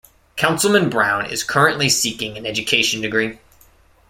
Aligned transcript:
Councilman 0.35 0.89
Brown 0.89 1.27
is 1.27 1.43
currently 1.43 1.87
seeking 1.87 2.35
an 2.35 2.47
education 2.47 3.01
degree. 3.01 3.37